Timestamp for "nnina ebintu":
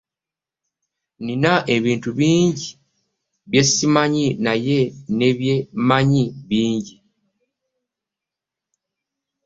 1.17-2.09